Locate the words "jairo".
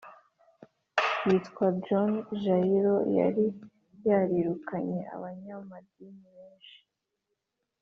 2.43-2.95